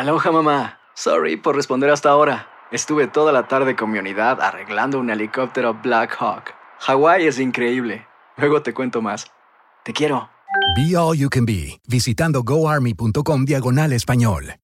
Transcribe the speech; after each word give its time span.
Aloha 0.00 0.32
mamá. 0.32 0.78
Sorry 0.94 1.36
por 1.36 1.54
responder 1.54 1.90
hasta 1.90 2.08
ahora. 2.08 2.48
Estuve 2.72 3.06
toda 3.06 3.32
la 3.32 3.48
tarde 3.48 3.76
con 3.76 3.90
mi 3.90 3.98
unidad 3.98 4.40
arreglando 4.40 4.98
un 4.98 5.10
helicóptero 5.10 5.74
Black 5.74 6.16
Hawk. 6.18 6.54
Hawái 6.78 7.26
es 7.26 7.38
increíble. 7.38 8.06
Luego 8.38 8.62
te 8.62 8.72
cuento 8.72 9.02
más. 9.02 9.30
Te 9.84 9.92
quiero. 9.92 10.30
Be 10.74 10.96
All 10.96 11.18
You 11.18 11.28
Can 11.28 11.44
Be, 11.44 11.82
visitando 11.86 12.42
goarmy.com 12.42 13.44
diagonal 13.44 13.92
español. 13.92 14.54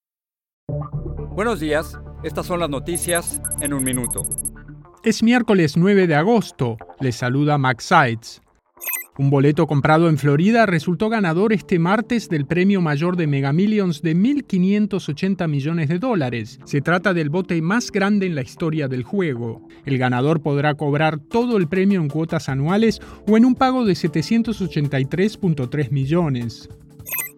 Buenos 1.33 1.61
días, 1.61 2.01
estas 2.23 2.47
son 2.47 2.61
las 2.61 2.71
noticias 2.71 3.43
en 3.61 3.75
un 3.75 3.85
minuto. 3.85 4.23
Es 5.05 5.23
miércoles 5.23 5.77
9 5.77 6.07
de 6.07 6.15
agosto. 6.15 6.79
Les 6.99 7.15
saluda 7.15 7.59
Max 7.59 7.85
Sides. 7.85 8.41
Un 9.19 9.31
boleto 9.31 9.67
comprado 9.67 10.11
en 10.11 10.19
Florida 10.19 10.67
resultó 10.67 11.09
ganador 11.09 11.55
este 11.55 11.79
martes 11.79 12.29
del 12.29 12.45
premio 12.45 12.83
mayor 12.83 13.17
de 13.17 13.27
Mega 13.27 13.51
Millions 13.51 14.03
de 14.03 14.15
1.580 14.15 15.49
millones 15.49 15.89
de 15.89 15.99
dólares. 15.99 16.61
Se 16.65 16.83
trata 16.83 17.15
del 17.15 17.31
bote 17.31 17.63
más 17.63 17.91
grande 17.91 18.27
en 18.27 18.35
la 18.35 18.43
historia 18.43 18.89
del 18.89 19.05
juego. 19.05 19.67
El 19.87 19.97
ganador 19.97 20.43
podrá 20.43 20.75
cobrar 20.75 21.19
todo 21.19 21.57
el 21.57 21.67
premio 21.67 22.03
en 22.03 22.09
cuotas 22.09 22.51
anuales 22.51 23.01
o 23.27 23.39
en 23.39 23.47
un 23.47 23.55
pago 23.55 23.87
de 23.87 23.95
783.3 23.95 25.91
millones. 25.91 26.69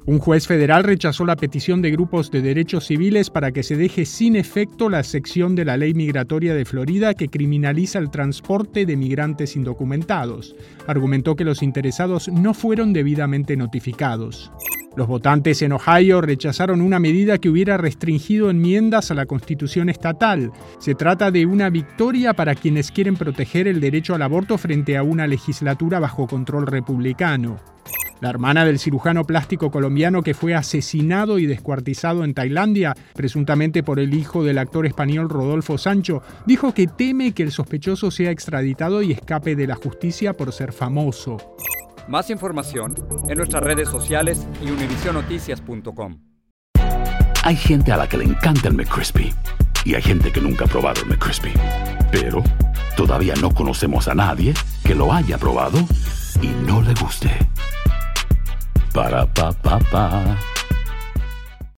Un 0.08 0.20
juez 0.20 0.46
federal 0.46 0.84
rechazó 0.84 1.26
la 1.26 1.36
petición 1.36 1.82
de 1.82 1.90
grupos 1.90 2.30
de 2.30 2.40
derechos 2.40 2.86
civiles 2.86 3.28
para 3.28 3.52
que 3.52 3.62
se 3.62 3.76
deje 3.76 4.06
sin 4.06 4.36
efecto 4.36 4.88
la 4.88 5.02
sección 5.02 5.54
de 5.54 5.66
la 5.66 5.76
ley 5.76 5.92
migratoria 5.92 6.54
de 6.54 6.64
Florida 6.64 7.12
que 7.12 7.28
criminaliza 7.28 7.98
el 7.98 8.08
transporte 8.08 8.86
de 8.86 8.96
migrantes 8.96 9.54
indocumentados. 9.54 10.56
Argumentó 10.86 11.36
que 11.36 11.44
los 11.44 11.62
interesados 11.62 12.28
no 12.28 12.54
fueron 12.54 12.94
debidamente 12.94 13.54
notificados. 13.54 14.50
Los 14.96 15.08
votantes 15.08 15.60
en 15.60 15.72
Ohio 15.72 16.22
rechazaron 16.22 16.80
una 16.80 16.98
medida 16.98 17.36
que 17.36 17.50
hubiera 17.50 17.76
restringido 17.76 18.48
enmiendas 18.48 19.10
a 19.10 19.14
la 19.14 19.26
constitución 19.26 19.90
estatal. 19.90 20.52
Se 20.78 20.94
trata 20.94 21.30
de 21.30 21.44
una 21.44 21.68
victoria 21.68 22.32
para 22.32 22.54
quienes 22.54 22.90
quieren 22.92 23.14
proteger 23.14 23.68
el 23.68 23.78
derecho 23.78 24.14
al 24.14 24.22
aborto 24.22 24.56
frente 24.56 24.96
a 24.96 25.02
una 25.02 25.26
legislatura 25.26 26.00
bajo 26.00 26.26
control 26.26 26.66
republicano. 26.66 27.58
La 28.20 28.30
hermana 28.30 28.64
del 28.64 28.78
cirujano 28.80 29.24
plástico 29.24 29.70
colombiano 29.70 30.22
que 30.22 30.34
fue 30.34 30.54
asesinado 30.54 31.38
y 31.38 31.46
descuartizado 31.46 32.24
en 32.24 32.34
Tailandia, 32.34 32.94
presuntamente 33.14 33.82
por 33.82 34.00
el 34.00 34.12
hijo 34.12 34.42
del 34.42 34.58
actor 34.58 34.86
español 34.86 35.28
Rodolfo 35.28 35.78
Sancho, 35.78 36.22
dijo 36.44 36.74
que 36.74 36.88
teme 36.88 37.32
que 37.32 37.44
el 37.44 37.52
sospechoso 37.52 38.10
sea 38.10 38.30
extraditado 38.30 39.02
y 39.02 39.12
escape 39.12 39.54
de 39.54 39.68
la 39.68 39.76
justicia 39.76 40.32
por 40.32 40.52
ser 40.52 40.72
famoso. 40.72 41.36
Más 42.08 42.30
información 42.30 42.94
en 43.28 43.36
nuestras 43.36 43.62
redes 43.62 43.88
sociales 43.88 44.46
y 44.64 44.70
univisionoticias.com. 44.70 46.18
Hay 47.44 47.56
gente 47.56 47.92
a 47.92 47.96
la 47.96 48.08
que 48.08 48.18
le 48.18 48.24
encanta 48.24 48.68
el 48.68 48.74
McCrispy 48.74 49.32
y 49.84 49.94
hay 49.94 50.02
gente 50.02 50.32
que 50.32 50.40
nunca 50.40 50.64
ha 50.64 50.68
probado 50.68 51.02
el 51.02 51.08
McCrispy. 51.08 51.52
Pero 52.10 52.42
todavía 52.96 53.34
no 53.40 53.54
conocemos 53.54 54.08
a 54.08 54.14
nadie 54.14 54.54
que 54.84 54.94
lo 54.94 55.12
haya 55.12 55.38
probado 55.38 55.78
y 56.42 56.48
no 56.66 56.82
le 56.82 56.94
guste. 56.94 57.30
Ba-da-ba-ba-ba 58.94 60.04